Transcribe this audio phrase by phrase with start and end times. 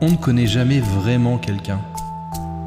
[0.00, 1.80] on ne connaît jamais vraiment quelqu'un.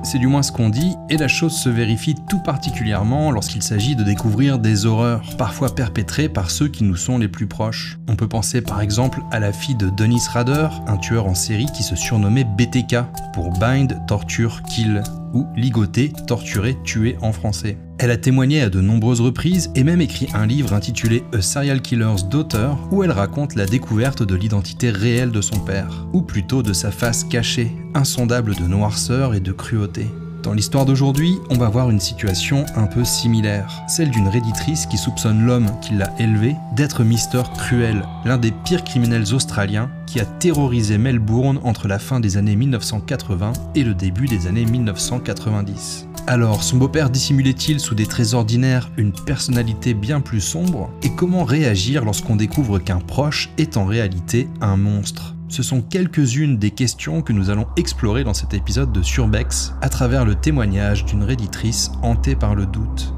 [0.03, 3.95] C'est du moins ce qu'on dit, et la chose se vérifie tout particulièrement lorsqu'il s'agit
[3.95, 7.99] de découvrir des horreurs, parfois perpétrées par ceux qui nous sont les plus proches.
[8.07, 11.67] On peut penser par exemple à la fille de Dennis Rader, un tueur en série
[11.67, 12.97] qui se surnommait BTK,
[13.33, 15.03] pour Bind, Torture, Kill,
[15.33, 17.77] ou Ligoter, Torturer, Tuer en français.
[17.97, 21.81] Elle a témoigné à de nombreuses reprises et même écrit un livre intitulé A Serial
[21.81, 26.63] Killer's Daughter où elle raconte la découverte de l'identité réelle de son père, ou plutôt
[26.63, 30.07] de sa face cachée, insondable de noirceur et de cruauté.
[30.43, 34.97] Dans l'histoire d'aujourd'hui, on va voir une situation un peu similaire, celle d'une réditrice qui
[34.97, 40.25] soupçonne l'homme qui l'a élevée d'être Mister Cruel, l'un des pires criminels australiens qui a
[40.25, 46.05] terrorisé Melbourne entre la fin des années 1980 et le début des années 1990.
[46.27, 50.91] Alors, son beau-père dissimulait-il sous des traits ordinaires une personnalité bien plus sombre?
[51.01, 55.33] Et comment réagir lorsqu'on découvre qu'un proche est en réalité un monstre?
[55.47, 59.87] Ce sont quelques-unes des questions que nous allons explorer dans cet épisode de Surbex à
[59.87, 63.13] travers le témoignage d'une réditrice hantée par le doute.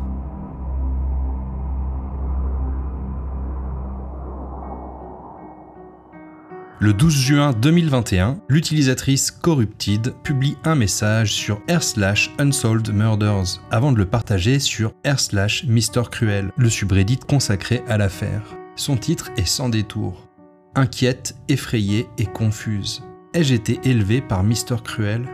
[6.79, 11.79] Le 12 juin 2021, l'utilisatrice Corrupted publie un message sur r
[12.39, 15.17] Unsolved Murders avant de le partager sur r
[15.67, 18.41] Mister Cruel, le subreddit consacré à l'affaire.
[18.75, 20.27] Son titre est sans détour.
[20.75, 23.03] Inquiète, effrayée et confuse.
[23.33, 25.27] Ai-je été élevé par Mister Cruel?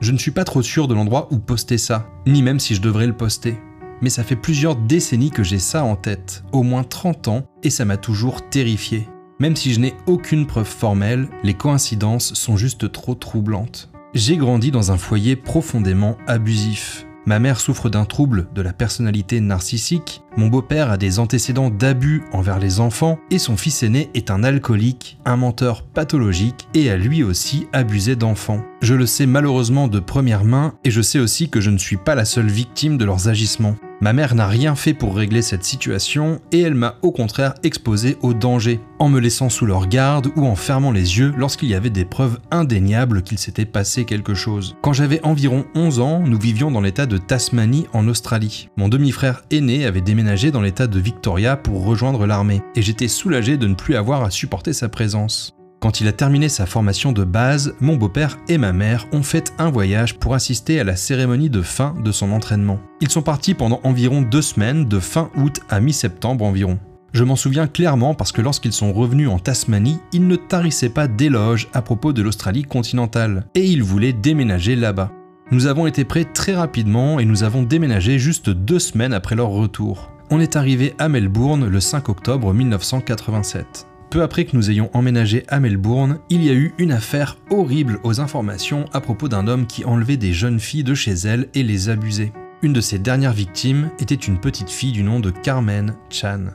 [0.00, 2.80] Je ne suis pas trop sûr de l'endroit où poster ça, ni même si je
[2.80, 3.58] devrais le poster.
[4.00, 7.70] Mais ça fait plusieurs décennies que j'ai ça en tête, au moins 30 ans, et
[7.70, 9.08] ça m'a toujours terrifié.
[9.40, 13.88] Même si je n'ai aucune preuve formelle, les coïncidences sont juste trop troublantes.
[14.14, 17.06] J'ai grandi dans un foyer profondément abusif.
[17.26, 22.22] Ma mère souffre d'un trouble de la personnalité narcissique, mon beau-père a des antécédents d'abus
[22.32, 26.96] envers les enfants et son fils aîné est un alcoolique, un menteur pathologique et a
[26.96, 28.64] lui aussi abusé d'enfants.
[28.80, 31.98] Je le sais malheureusement de première main et je sais aussi que je ne suis
[31.98, 33.76] pas la seule victime de leurs agissements.
[34.00, 38.16] Ma mère n'a rien fait pour régler cette situation et elle m'a au contraire exposé
[38.22, 41.74] au danger, en me laissant sous leur garde ou en fermant les yeux lorsqu'il y
[41.74, 44.76] avait des preuves indéniables qu'il s'était passé quelque chose.
[44.82, 48.68] Quand j'avais environ 11 ans, nous vivions dans l'état de Tasmanie en Australie.
[48.76, 53.56] Mon demi-frère aîné avait déménagé dans l'état de Victoria pour rejoindre l'armée et j'étais soulagé
[53.56, 55.57] de ne plus avoir à supporter sa présence.
[55.80, 59.52] Quand il a terminé sa formation de base, mon beau-père et ma mère ont fait
[59.58, 62.80] un voyage pour assister à la cérémonie de fin de son entraînement.
[63.00, 66.80] Ils sont partis pendant environ deux semaines, de fin août à mi-septembre environ.
[67.12, 71.06] Je m'en souviens clairement parce que lorsqu'ils sont revenus en Tasmanie, ils ne tarissaient pas
[71.06, 75.12] d'éloges à propos de l'Australie continentale, et ils voulaient déménager là-bas.
[75.52, 79.48] Nous avons été prêts très rapidement et nous avons déménagé juste deux semaines après leur
[79.48, 80.10] retour.
[80.30, 83.86] On est arrivé à Melbourne le 5 octobre 1987.
[84.10, 88.00] Peu après que nous ayons emménagé à Melbourne, il y a eu une affaire horrible
[88.04, 91.62] aux informations à propos d'un homme qui enlevait des jeunes filles de chez elles et
[91.62, 92.32] les abusait.
[92.62, 96.46] Une de ses dernières victimes était une petite fille du nom de Carmen Chan.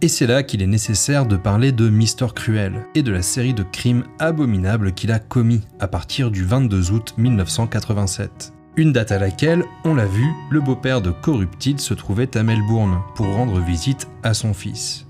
[0.00, 3.54] Et c'est là qu'il est nécessaire de parler de Mister Cruel et de la série
[3.54, 8.52] de crimes abominables qu'il a commis à partir du 22 août 1987.
[8.76, 13.00] Une date à laquelle, on l'a vu, le beau-père de Corrupted se trouvait à Melbourne
[13.14, 15.05] pour rendre visite à son fils.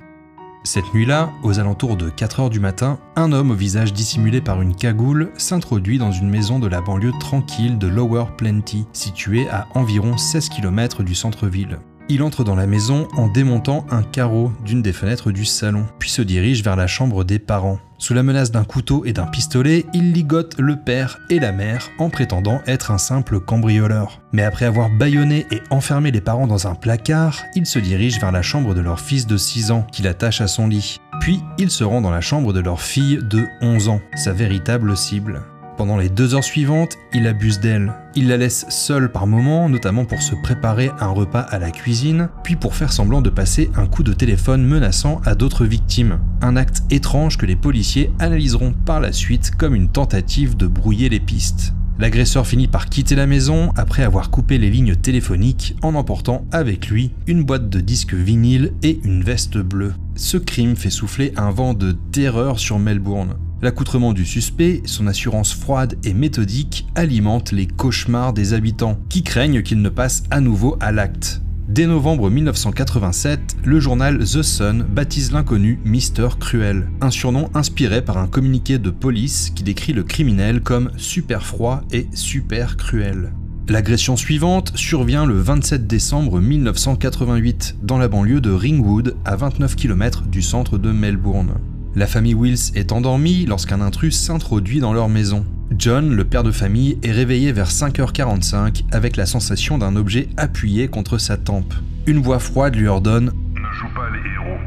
[0.67, 4.75] Cette nuit-là, aux alentours de 4h du matin, un homme au visage dissimulé par une
[4.75, 10.17] cagoule s'introduit dans une maison de la banlieue tranquille de Lower Plenty, située à environ
[10.17, 11.79] 16 km du centre-ville.
[12.09, 16.09] Il entre dans la maison en démontant un carreau d'une des fenêtres du salon, puis
[16.09, 17.79] se dirige vers la chambre des parents.
[17.99, 21.91] Sous la menace d'un couteau et d'un pistolet, il ligote le père et la mère
[21.99, 24.21] en prétendant être un simple cambrioleur.
[24.33, 28.33] Mais après avoir bâillonné et enfermé les parents dans un placard, il se dirige vers
[28.33, 31.01] la chambre de leur fils de 6 ans, qu'il attache à son lit.
[31.21, 34.97] Puis, il se rend dans la chambre de leur fille de 11 ans, sa véritable
[34.97, 35.43] cible.
[35.77, 37.93] Pendant les deux heures suivantes, il abuse d'elle.
[38.15, 42.31] Il la laisse seule par moments, notamment pour se préparer un repas à la cuisine,
[42.43, 46.19] puis pour faire semblant de passer un coup de téléphone menaçant à d'autres victimes.
[46.41, 51.11] Un acte étrange que les policiers analyseront par la suite comme une tentative de brouiller
[51.11, 51.75] les pistes.
[51.99, 56.89] L'agresseur finit par quitter la maison après avoir coupé les lignes téléphoniques en emportant avec
[56.89, 59.95] lui une boîte de disques vinyles et une veste bleue.
[60.15, 63.37] Ce crime fait souffler un vent de terreur sur Melbourne.
[63.63, 69.63] L'accoutrement du suspect, son assurance froide et méthodique alimente les cauchemars des habitants, qui craignent
[69.63, 71.41] qu'il ne passe à nouveau à l'acte.
[71.69, 78.19] Dès novembre 1987, le journal The Sun baptise l'inconnu Mister Cruel, un surnom inspiré par
[78.19, 83.33] un communiqué de police qui décrit le criminel comme super froid et super cruel.
[83.69, 90.23] L'agression suivante survient le 27 décembre 1988 dans la banlieue de Ringwood, à 29 km
[90.23, 91.55] du centre de Melbourne.
[91.97, 95.47] La famille Wills est endormie lorsqu'un intrus s'introduit dans leur maison.
[95.79, 100.89] John, le père de famille, est réveillé vers 5h45 avec la sensation d'un objet appuyé
[100.89, 101.73] contre sa tempe.
[102.07, 104.59] Une voix froide lui ordonne Ne joue pas les héros.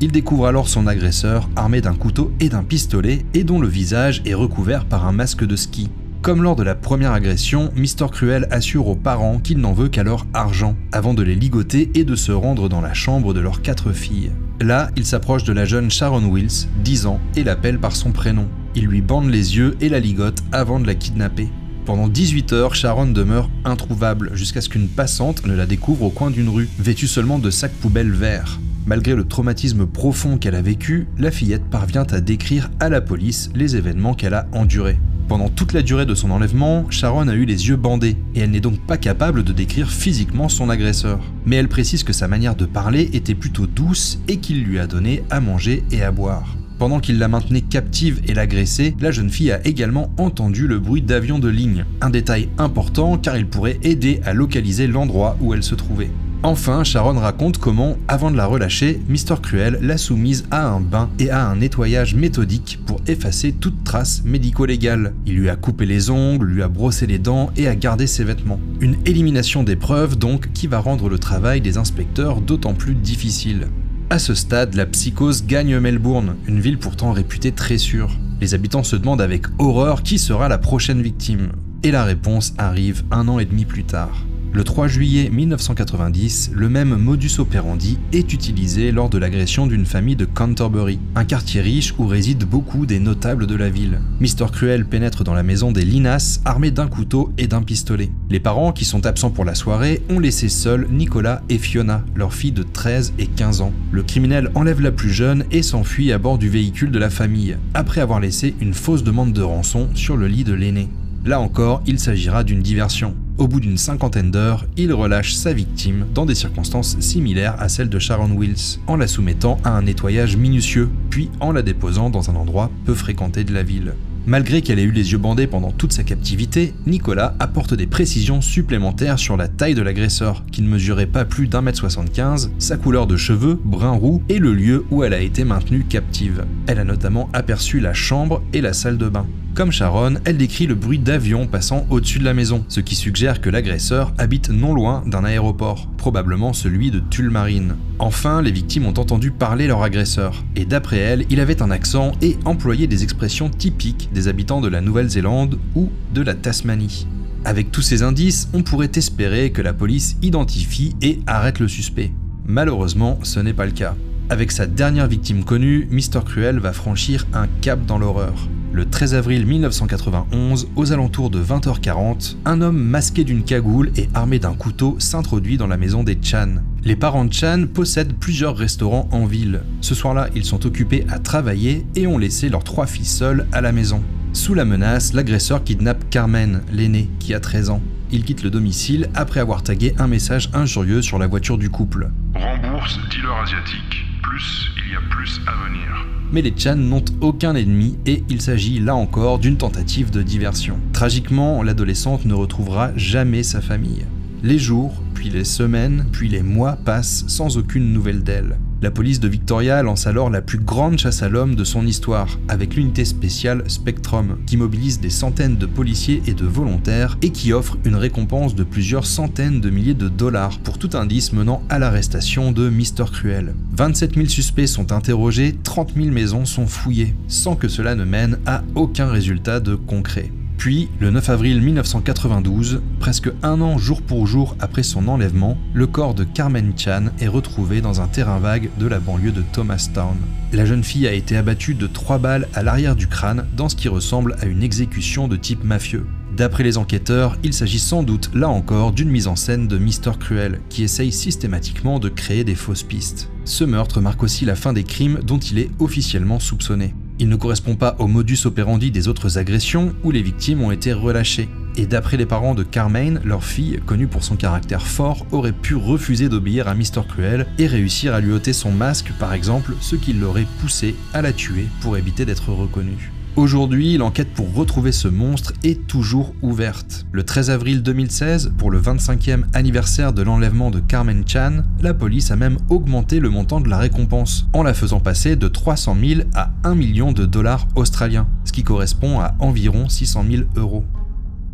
[0.00, 4.22] Il découvre alors son agresseur armé d'un couteau et d'un pistolet et dont le visage
[4.24, 5.90] est recouvert par un masque de ski.
[6.22, 10.04] Comme lors de la première agression, Mister Cruel assure aux parents qu'il n'en veut qu'à
[10.04, 13.62] leur argent, avant de les ligoter et de se rendre dans la chambre de leurs
[13.62, 14.30] quatre filles.
[14.60, 18.48] Là, il s'approche de la jeune Sharon Wills, 10 ans, et l'appelle par son prénom.
[18.74, 21.48] Il lui bande les yeux et la ligote avant de la kidnapper.
[21.84, 26.30] Pendant 18 heures, Sharon demeure introuvable jusqu'à ce qu'une passante ne la découvre au coin
[26.30, 28.58] d'une rue, vêtue seulement de sacs poubelles verts.
[28.84, 33.50] Malgré le traumatisme profond qu'elle a vécu, la fillette parvient à décrire à la police
[33.54, 34.98] les événements qu'elle a endurés.
[35.28, 38.50] Pendant toute la durée de son enlèvement, Sharon a eu les yeux bandés et elle
[38.50, 41.20] n'est donc pas capable de décrire physiquement son agresseur.
[41.44, 44.86] Mais elle précise que sa manière de parler était plutôt douce et qu'il lui a
[44.86, 46.56] donné à manger et à boire.
[46.78, 51.02] Pendant qu'il la maintenait captive et l'agressait, la jeune fille a également entendu le bruit
[51.02, 55.62] d'avions de ligne, un détail important car il pourrait aider à localiser l'endroit où elle
[55.62, 56.10] se trouvait.
[56.44, 59.40] Enfin, Sharon raconte comment, avant de la relâcher, Mr.
[59.42, 64.22] Cruel l'a soumise à un bain et à un nettoyage méthodique pour effacer toute trace
[64.24, 65.14] médico-légale.
[65.26, 68.22] Il lui a coupé les ongles, lui a brossé les dents et a gardé ses
[68.22, 68.60] vêtements.
[68.80, 73.66] Une élimination des preuves donc qui va rendre le travail des inspecteurs d'autant plus difficile.
[74.08, 78.16] À ce stade, la psychose gagne Melbourne, une ville pourtant réputée très sûre.
[78.40, 81.48] Les habitants se demandent avec horreur qui sera la prochaine victime.
[81.82, 84.27] Et la réponse arrive un an et demi plus tard.
[84.50, 90.16] Le 3 juillet 1990, le même modus operandi est utilisé lors de l'agression d'une famille
[90.16, 94.00] de Canterbury, un quartier riche où résident beaucoup des notables de la ville.
[94.20, 98.10] Mister Cruel pénètre dans la maison des Linas armé d'un couteau et d'un pistolet.
[98.30, 102.32] Les parents, qui sont absents pour la soirée, ont laissé seuls Nicolas et Fiona, leurs
[102.34, 103.72] filles de 13 et 15 ans.
[103.92, 107.58] Le criminel enlève la plus jeune et s'enfuit à bord du véhicule de la famille,
[107.74, 110.88] après avoir laissé une fausse demande de rançon sur le lit de l'aîné.
[111.28, 113.14] Là encore, il s'agira d'une diversion.
[113.36, 117.90] Au bout d'une cinquantaine d'heures, il relâche sa victime dans des circonstances similaires à celles
[117.90, 122.30] de Sharon Wills, en la soumettant à un nettoyage minutieux, puis en la déposant dans
[122.30, 123.92] un endroit peu fréquenté de la ville.
[124.28, 128.42] Malgré qu'elle ait eu les yeux bandés pendant toute sa captivité, Nicolas apporte des précisions
[128.42, 132.76] supplémentaires sur la taille de l'agresseur, qui ne mesurait pas plus d'un mètre 75, sa
[132.76, 136.44] couleur de cheveux, brun roux, et le lieu où elle a été maintenue captive.
[136.66, 139.26] Elle a notamment aperçu la chambre et la salle de bain.
[139.58, 143.40] Comme Sharon, elle décrit le bruit d'avions passant au-dessus de la maison, ce qui suggère
[143.40, 147.74] que l'agresseur habite non loin d'un aéroport, probablement celui de Tullmarine.
[147.98, 152.12] Enfin, les victimes ont entendu parler leur agresseur, et d'après elle, il avait un accent
[152.22, 157.06] et employait des expressions typiques habitants de la Nouvelle-Zélande ou de la Tasmanie.
[157.44, 162.10] Avec tous ces indices, on pourrait espérer que la police identifie et arrête le suspect.
[162.46, 163.94] Malheureusement, ce n'est pas le cas.
[164.30, 166.20] Avec sa dernière victime connue, Mr.
[166.24, 168.48] Cruel va franchir un cap dans l'horreur.
[168.72, 174.38] Le 13 avril 1991, aux alentours de 20h40, un homme masqué d'une cagoule et armé
[174.38, 176.56] d'un couteau s'introduit dans la maison des Chan.
[176.88, 179.60] Les parents de Chan possèdent plusieurs restaurants en ville.
[179.82, 183.60] Ce soir-là, ils sont occupés à travailler et ont laissé leurs trois filles seules à
[183.60, 184.02] la maison.
[184.32, 187.82] Sous la menace, l'agresseur kidnappe Carmen, l'aînée, qui a 13 ans.
[188.10, 192.08] Il quitte le domicile après avoir tagué un message injurieux sur la voiture du couple.
[192.34, 194.06] Rembourse dealer asiatique.
[194.22, 196.06] Plus, il y a plus à venir.
[196.32, 200.78] Mais les Chan n'ont aucun ennemi et il s'agit là encore d'une tentative de diversion.
[200.94, 204.06] Tragiquement, l'adolescente ne retrouvera jamais sa famille.
[204.44, 208.56] Les jours, puis les semaines, puis les mois passent sans aucune nouvelle d'elle.
[208.80, 212.38] La police de Victoria lance alors la plus grande chasse à l'homme de son histoire,
[212.46, 217.52] avec l'unité spéciale Spectrum, qui mobilise des centaines de policiers et de volontaires et qui
[217.52, 221.80] offre une récompense de plusieurs centaines de milliers de dollars pour tout indice menant à
[221.80, 223.10] l'arrestation de Mr.
[223.12, 223.56] Cruel.
[223.72, 228.38] 27 000 suspects sont interrogés, 30 000 maisons sont fouillées, sans que cela ne mène
[228.46, 230.30] à aucun résultat de concret.
[230.58, 235.86] Puis, le 9 avril 1992, presque un an jour pour jour après son enlèvement, le
[235.86, 240.16] corps de Carmen Chan est retrouvé dans un terrain vague de la banlieue de Thomastown.
[240.52, 243.76] La jeune fille a été abattue de trois balles à l'arrière du crâne dans ce
[243.76, 246.06] qui ressemble à une exécution de type mafieux.
[246.36, 250.18] D'après les enquêteurs, il s'agit sans doute là encore d'une mise en scène de Mr.
[250.18, 253.30] Cruel qui essaye systématiquement de créer des fausses pistes.
[253.44, 256.94] Ce meurtre marque aussi la fin des crimes dont il est officiellement soupçonné.
[257.20, 260.92] Il ne correspond pas au modus operandi des autres agressions où les victimes ont été
[260.92, 261.48] relâchées.
[261.76, 265.74] Et d'après les parents de Carmine, leur fille, connue pour son caractère fort, aurait pu
[265.74, 267.02] refuser d'obéir à Mr.
[267.08, 271.22] Cruel et réussir à lui ôter son masque par exemple, ce qui l'aurait poussé à
[271.22, 273.12] la tuer pour éviter d'être reconnue.
[273.38, 277.06] Aujourd'hui, l'enquête pour retrouver ce monstre est toujours ouverte.
[277.12, 282.32] Le 13 avril 2016, pour le 25e anniversaire de l'enlèvement de Carmen Chan, la police
[282.32, 286.20] a même augmenté le montant de la récompense, en la faisant passer de 300 000
[286.34, 290.82] à 1 million de dollars australiens, ce qui correspond à environ 600 000 euros.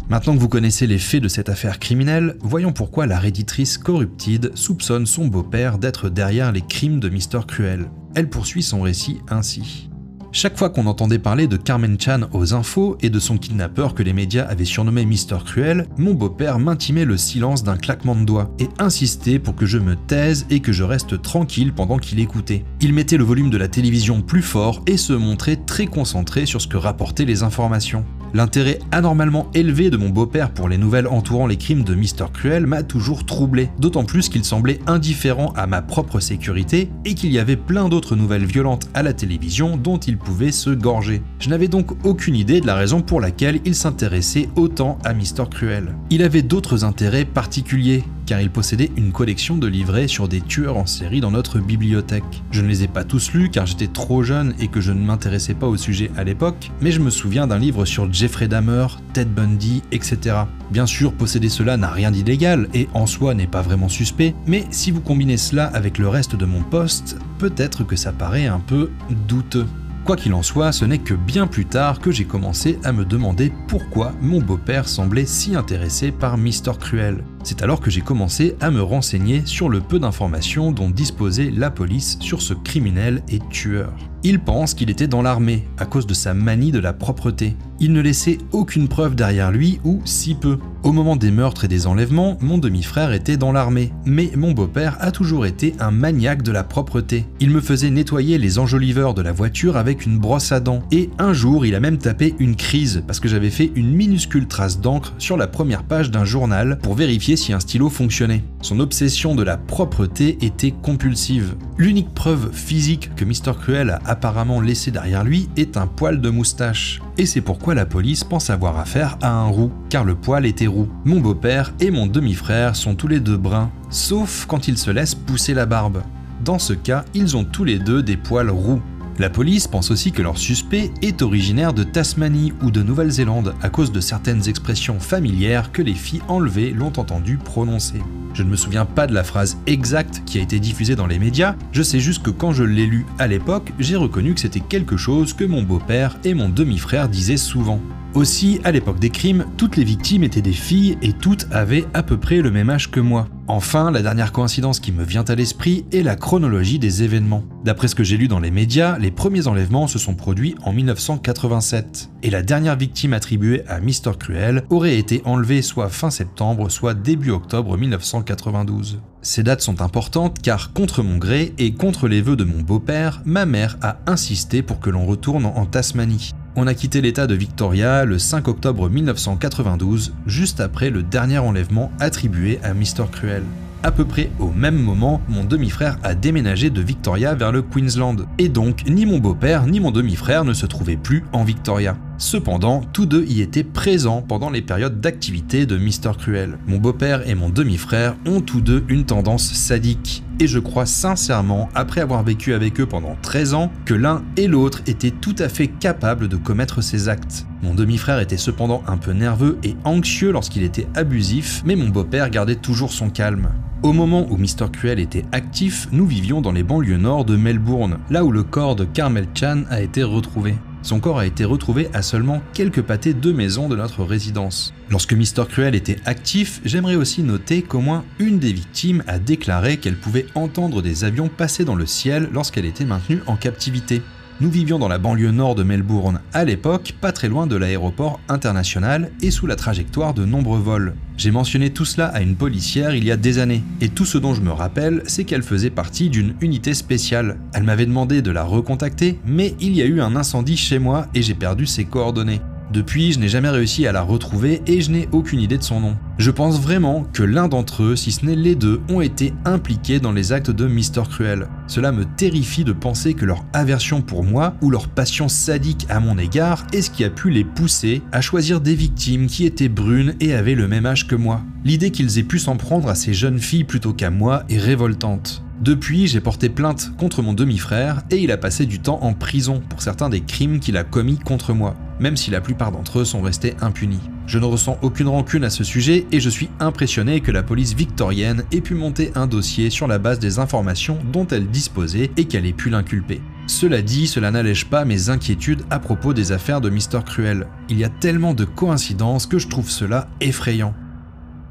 [0.09, 4.53] Maintenant que vous connaissez les faits de cette affaire criminelle, voyons pourquoi la réditrice Corrupted
[4.55, 7.45] soupçonne son beau-père d'être derrière les crimes de Mr.
[7.47, 7.91] Cruel.
[8.15, 9.91] Elle poursuit son récit ainsi.
[10.37, 14.03] Chaque fois qu'on entendait parler de Carmen Chan aux infos et de son kidnappeur que
[14.03, 18.51] les médias avaient surnommé Mister Cruel, mon beau-père m'intimait le silence d'un claquement de doigts
[18.59, 22.65] et insistait pour que je me taise et que je reste tranquille pendant qu'il écoutait.
[22.81, 26.61] Il mettait le volume de la télévision plus fort et se montrait très concentré sur
[26.61, 28.05] ce que rapportaient les informations.
[28.35, 32.67] L'intérêt anormalement élevé de mon beau-père pour les nouvelles entourant les crimes de Mister Cruel
[32.67, 37.39] m'a toujours troublé, d'autant plus qu'il semblait indifférent à ma propre sécurité et qu'il y
[37.39, 41.23] avait plein d'autres nouvelles violentes à la télévision dont il pouvait se gorger.
[41.39, 45.45] Je n'avais donc aucune idée de la raison pour laquelle il s'intéressait autant à Mister
[45.49, 45.95] Cruel.
[46.11, 50.79] Il avait d'autres intérêts particuliers, car il possédait une collection de livrets sur des tueurs
[50.79, 52.25] en série dans notre bibliothèque.
[52.51, 55.05] Je ne les ai pas tous lus car j'étais trop jeune et que je ne
[55.05, 58.87] m'intéressais pas au sujet à l'époque, mais je me souviens d'un livre sur Jeffrey Dahmer,
[59.13, 60.35] Ted Bundy, etc.
[60.71, 64.65] Bien sûr, posséder cela n'a rien d'illégal et en soi n'est pas vraiment suspect, mais
[64.71, 68.61] si vous combinez cela avec le reste de mon poste, peut-être que ça paraît un
[68.61, 68.89] peu
[69.29, 69.67] douteux.
[70.07, 73.05] Quoi qu'il en soit, ce n'est que bien plus tard que j'ai commencé à me
[73.05, 77.25] demander pourquoi mon beau-père semblait si intéressé par Mister Cruel.
[77.45, 81.71] C'est alors que j'ai commencé à me renseigner sur le peu d'informations dont disposait la
[81.71, 83.93] police sur ce criminel et tueur.
[84.27, 87.55] Il pense qu'il était dans l'armée à cause de sa manie de la propreté.
[87.79, 90.57] Il ne laissait aucune preuve derrière lui ou si peu.
[90.83, 94.97] Au moment des meurtres et des enlèvements, mon demi-frère était dans l'armée, mais mon beau-père
[95.01, 97.27] a toujours été un maniaque de la propreté.
[97.41, 101.11] Il me faisait nettoyer les enjoliveurs de la voiture avec une brosse à dents, et
[101.19, 104.81] un jour il a même tapé une crise parce que j'avais fait une minuscule trace
[104.81, 108.45] d'encre sur la première page d'un journal pour vérifier si un stylo fonctionnait.
[108.63, 111.57] Son obsession de la propreté était compulsive.
[111.79, 113.53] L'unique preuve physique que Mr.
[113.61, 117.01] Cruel a apparemment laissé derrière lui est un poil de moustache.
[117.19, 120.67] Et c'est pourquoi la police pense avoir affaire à un roux, car le poil était
[120.67, 120.89] roux.
[121.05, 125.15] Mon beau-père et mon demi-frère sont tous les deux bruns, sauf quand ils se laissent
[125.15, 126.03] pousser la barbe.
[126.45, 128.83] Dans ce cas, ils ont tous les deux des poils roux.
[129.21, 133.69] La police pense aussi que leur suspect est originaire de Tasmanie ou de Nouvelle-Zélande à
[133.69, 138.03] cause de certaines expressions familières que les filles enlevées l'ont entendu prononcer.
[138.35, 141.21] Je ne me souviens pas de la phrase exacte qui a été diffusée dans les
[141.21, 144.59] médias, je sais juste que quand je l'ai lu à l'époque, j'ai reconnu que c'était
[144.59, 147.81] quelque chose que mon beau-père et mon demi-frère disaient souvent.
[148.15, 152.05] Aussi, à l'époque des crimes, toutes les victimes étaient des filles et toutes avaient à
[152.05, 153.27] peu près le même âge que moi.
[153.49, 157.43] Enfin, la dernière coïncidence qui me vient à l'esprit est la chronologie des événements.
[157.65, 160.73] D'après ce que j'ai lu dans les médias, les premiers enlèvements se sont produits en
[160.73, 166.71] 1987, et la dernière victime attribuée à Mister Cruel aurait été enlevée soit fin septembre,
[166.71, 169.01] soit début octobre 1992.
[169.23, 173.23] Ces dates sont importantes car, contre mon gré et contre les vœux de mon beau-père,
[173.25, 176.33] ma mère a insisté pour que l'on retourne en Tasmanie.
[176.57, 181.91] On a quitté l'état de Victoria le 5 octobre 1992, juste après le dernier enlèvement
[181.99, 183.11] attribué à Mr.
[183.11, 183.43] Cruel.
[183.83, 188.27] À peu près au même moment, mon demi-frère a déménagé de Victoria vers le Queensland,
[188.39, 191.97] et donc ni mon beau-père ni mon demi-frère ne se trouvaient plus en Victoria.
[192.17, 196.59] Cependant, tous deux y étaient présents pendant les périodes d'activité de Mister Cruel.
[196.67, 200.23] Mon beau-père et mon demi-frère ont tous deux une tendance sadique.
[200.39, 204.47] Et je crois sincèrement, après avoir vécu avec eux pendant 13 ans, que l'un et
[204.47, 207.47] l'autre étaient tout à fait capables de commettre ces actes.
[207.63, 212.31] Mon demi-frère était cependant un peu nerveux et anxieux lorsqu'il était abusif, mais mon beau-père
[212.31, 213.49] gardait toujours son calme.
[213.83, 214.71] Au moment où Mr.
[214.73, 218.77] Cruel était actif, nous vivions dans les banlieues nord de Melbourne, là où le corps
[218.77, 220.55] de Carmel Chan a été retrouvé.
[220.85, 224.75] Son corps a été retrouvé à seulement quelques pâtés de maison de notre résidence.
[224.91, 225.47] Lorsque Mr.
[225.49, 230.27] Cruel était actif, j'aimerais aussi noter qu'au moins une des victimes a déclaré qu'elle pouvait
[230.35, 234.03] entendre des avions passer dans le ciel lorsqu'elle était maintenue en captivité.
[234.43, 238.21] Nous vivions dans la banlieue nord de Melbourne à l'époque, pas très loin de l'aéroport
[238.29, 240.95] international et sous la trajectoire de nombreux vols.
[241.17, 244.19] J'ai mentionné tout cela à une policière il y a des années, et tout ce
[244.19, 247.39] dont je me rappelle, c'est qu'elle faisait partie d'une unité spéciale.
[247.53, 251.07] Elle m'avait demandé de la recontacter, mais il y a eu un incendie chez moi
[251.15, 252.41] et j'ai perdu ses coordonnées.
[252.75, 255.79] Depuis, je n'ai jamais réussi à la retrouver et je n'ai aucune idée de son
[255.79, 255.97] nom.
[256.19, 260.01] Je pense vraiment que l'un d'entre eux, si ce n'est les deux, ont été impliqués
[260.01, 261.47] dans les actes de Mister Cruel.
[261.69, 266.01] Cela me terrifie de penser que leur aversion pour moi ou leur passion sadique à
[266.01, 269.69] mon égard est ce qui a pu les pousser à choisir des victimes qui étaient
[269.69, 271.43] brunes et avaient le même âge que moi.
[271.65, 275.44] L'idée qu'ils aient pu s'en prendre à ces jeunes filles plutôt qu'à moi est révoltante.
[275.61, 279.63] Depuis, j'ai porté plainte contre mon demi-frère et il a passé du temps en prison
[279.69, 283.05] pour certains des crimes qu'il a commis contre moi, même si la plupart d'entre eux
[283.05, 284.01] sont restés impunis.
[284.27, 287.75] Je ne ressens aucune rancune à ce sujet et je suis impressionné que la police
[287.75, 292.25] victorienne ait pu monter un dossier sur la base des informations dont elle disposait et
[292.25, 293.21] qu'elle ait pu l'inculper.
[293.47, 297.47] Cela dit, cela n'allège pas mes inquiétudes à propos des affaires de Mister Cruel.
[297.69, 300.75] Il y a tellement de coïncidences que je trouve cela effrayant.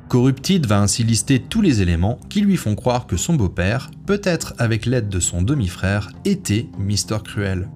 [0.08, 4.54] Corrupted va ainsi lister tous les éléments qui lui font croire que son beau-père, peut-être
[4.60, 7.70] avec l'aide de son demi-frère, était Mister Cruel.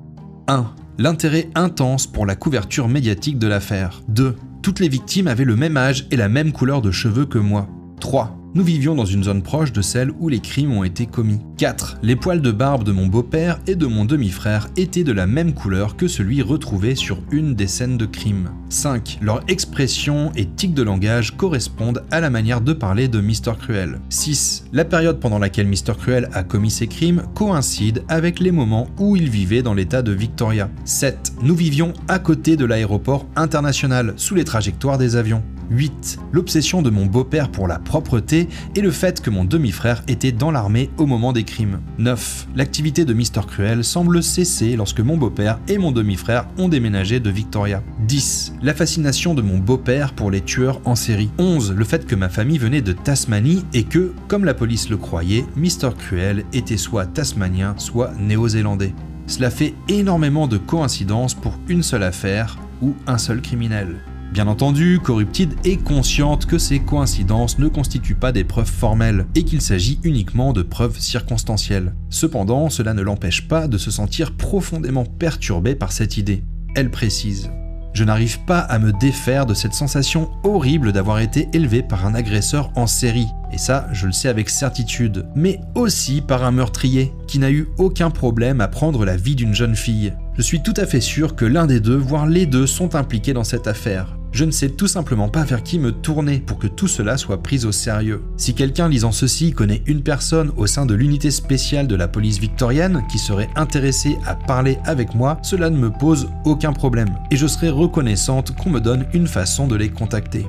[0.48, 0.72] 1.
[1.00, 4.02] L'intérêt intense pour la couverture médiatique de l'affaire.
[4.10, 4.36] 2.
[4.62, 7.68] Toutes les victimes avaient le même âge et la même couleur de cheveux que moi.
[8.00, 8.37] 3.
[8.56, 11.39] Nous vivions dans une zone proche de celle où les crimes ont été commis.
[11.58, 11.98] 4.
[12.01, 15.54] Les poils de barbe de mon beau-père et de mon demi-frère étaient de la même
[15.54, 18.50] couleur que celui retrouvé sur une des scènes de crime.
[18.70, 19.20] 5.
[19.22, 23.54] Leur expression et tic de langage correspondent à la manière de parler de Mr.
[23.60, 24.00] Cruel.
[24.10, 24.66] 6.
[24.72, 25.94] La période pendant laquelle Mr.
[26.00, 30.13] Cruel a commis ses crimes coïncide avec les moments où il vivait dans l'état de
[30.13, 30.70] Victoria.
[30.86, 31.34] 7.
[31.44, 35.44] Nous vivions à côté de l'aéroport international, sous les trajectoires des avions.
[35.70, 36.20] 8.
[36.32, 40.52] L'obsession de mon beau-père pour la propreté et le fait que mon demi-frère était dans
[40.52, 41.80] l'armée au moment des crimes.
[41.98, 42.48] 9.
[42.56, 43.46] L'activité de Mr.
[43.48, 47.84] Cruel semble cesser lorsque mon beau-père et mon demi-frère ont déménagé de Victoria.
[48.08, 48.54] 10.
[48.62, 51.30] La fascination de mon beau-père pour les tueurs en série.
[51.38, 51.74] 11.
[51.74, 55.46] Le fait que ma famille venait de Tasmanie et que, comme la police le croyait,
[55.56, 55.90] Mr.
[55.98, 58.94] Cruel était soit tasmanien, soit néo-zélandais.
[59.28, 63.98] Cela fait énormément de coïncidences pour une seule affaire ou un seul criminel.
[64.32, 69.44] Bien entendu, Corrupted est consciente que ces coïncidences ne constituent pas des preuves formelles et
[69.44, 71.96] qu'il s'agit uniquement de preuves circonstancielles.
[72.10, 76.44] Cependant, cela ne l'empêche pas de se sentir profondément perturbée par cette idée.
[76.76, 77.50] Elle précise
[77.98, 82.14] je n'arrive pas à me défaire de cette sensation horrible d'avoir été élevé par un
[82.14, 87.12] agresseur en série, et ça je le sais avec certitude, mais aussi par un meurtrier
[87.28, 90.14] qui n'a eu aucun problème à prendre la vie d'une jeune fille.
[90.36, 93.34] Je suis tout à fait sûr que l'un des deux, voire les deux, sont impliqués
[93.34, 94.17] dans cette affaire.
[94.38, 97.41] Je ne sais tout simplement pas vers qui me tourner pour que tout cela soit
[97.41, 98.22] pris au sérieux.
[98.38, 102.38] Si quelqu'un lisant ceci connaît une personne au sein de l'unité spéciale de la police
[102.38, 107.36] victorienne qui serait intéressée à parler avec moi, cela ne me pose aucun problème, et
[107.36, 110.46] je serai reconnaissante qu'on me donne une façon de les contacter.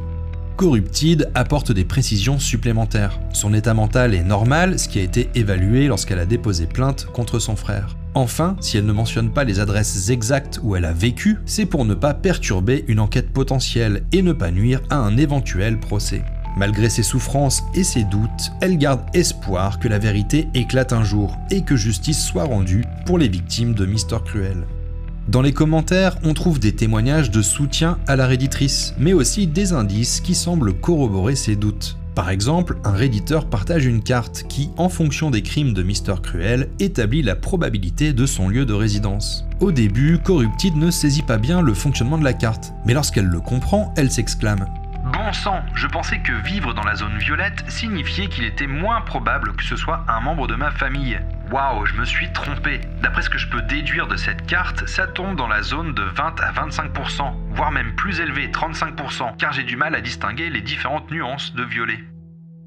[0.58, 3.20] Corrupted apporte des précisions supplémentaires.
[3.32, 7.38] Son état mental est normal, ce qui a été évalué lorsqu'elle a déposé plainte contre
[7.38, 7.96] son frère.
[8.14, 11.84] Enfin, si elle ne mentionne pas les adresses exactes où elle a vécu, c'est pour
[11.84, 16.24] ne pas perturber une enquête potentielle et ne pas nuire à un éventuel procès.
[16.56, 21.38] Malgré ses souffrances et ses doutes, elle garde espoir que la vérité éclate un jour
[21.52, 24.66] et que justice soit rendue pour les victimes de Mister Cruel.
[25.28, 29.74] Dans les commentaires, on trouve des témoignages de soutien à la redditrice, mais aussi des
[29.74, 31.98] indices qui semblent corroborer ses doutes.
[32.14, 36.70] Par exemple, un redditeur partage une carte qui, en fonction des crimes de Mister Cruel,
[36.80, 39.46] établit la probabilité de son lieu de résidence.
[39.60, 43.40] Au début, Corrupted ne saisit pas bien le fonctionnement de la carte, mais lorsqu'elle le
[43.40, 44.64] comprend, elle s'exclame
[45.12, 49.54] Bon sang, je pensais que vivre dans la zone violette signifiait qu'il était moins probable
[49.56, 51.18] que ce soit un membre de ma famille.
[51.50, 52.78] Waouh, je me suis trompé.
[53.02, 56.02] D'après ce que je peux déduire de cette carte, ça tombe dans la zone de
[56.02, 60.60] 20 à 25%, voire même plus élevé, 35%, car j'ai du mal à distinguer les
[60.60, 62.04] différentes nuances de violet.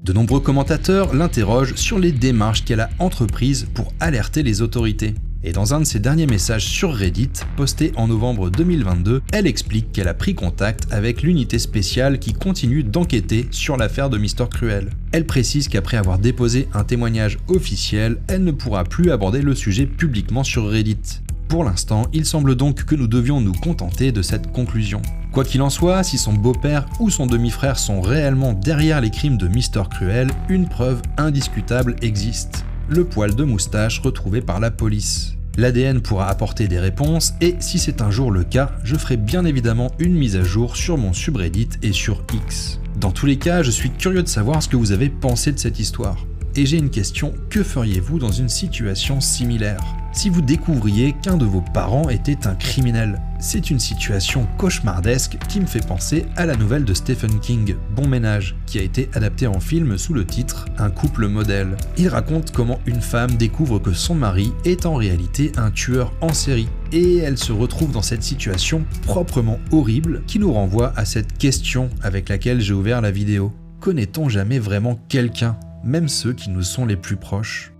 [0.02, 5.14] De nombreux commentateurs l'interrogent sur les démarches qu'elle a entreprises pour alerter les autorités.
[5.44, 9.90] Et dans un de ses derniers messages sur Reddit, posté en novembre 2022, elle explique
[9.90, 14.90] qu'elle a pris contact avec l'unité spéciale qui continue d'enquêter sur l'affaire de Mister Cruel.
[15.10, 19.86] Elle précise qu'après avoir déposé un témoignage officiel, elle ne pourra plus aborder le sujet
[19.86, 21.20] publiquement sur Reddit.
[21.48, 25.02] Pour l'instant, il semble donc que nous devions nous contenter de cette conclusion.
[25.32, 29.38] Quoi qu'il en soit, si son beau-père ou son demi-frère sont réellement derrière les crimes
[29.38, 35.36] de Mister Cruel, une preuve indiscutable existe le poil de moustache retrouvé par la police.
[35.58, 39.44] L'ADN pourra apporter des réponses et si c'est un jour le cas, je ferai bien
[39.44, 42.80] évidemment une mise à jour sur mon subreddit et sur X.
[42.96, 45.58] Dans tous les cas, je suis curieux de savoir ce que vous avez pensé de
[45.58, 46.16] cette histoire.
[46.54, 49.82] Et j'ai une question, que feriez-vous dans une situation similaire?
[50.12, 53.20] Si vous découvriez qu'un de vos parents était un criminel?
[53.44, 58.06] C'est une situation cauchemardesque qui me fait penser à la nouvelle de Stephen King, Bon
[58.06, 61.76] Ménage, qui a été adaptée en film sous le titre Un couple modèle.
[61.98, 66.32] Il raconte comment une femme découvre que son mari est en réalité un tueur en
[66.32, 66.68] série.
[66.92, 71.90] Et elle se retrouve dans cette situation proprement horrible qui nous renvoie à cette question
[72.00, 73.52] avec laquelle j'ai ouvert la vidéo.
[73.80, 77.72] Connaît-on jamais vraiment quelqu'un, même ceux qui nous sont les plus proches?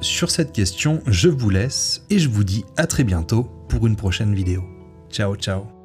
[0.00, 3.94] Sur cette question, je vous laisse et je vous dis à très bientôt pour une
[3.94, 4.64] prochaine vidéo.
[5.16, 5.75] Ciao ciao